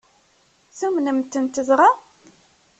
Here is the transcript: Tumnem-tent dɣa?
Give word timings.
Tumnem-tent 0.77 1.61
dɣa? 1.67 1.89